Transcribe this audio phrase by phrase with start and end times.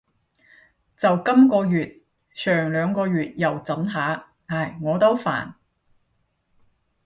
[0.97, 2.01] 就今个月，
[2.33, 4.31] 上兩個月又准下。
[4.47, 5.53] 唉，我都煩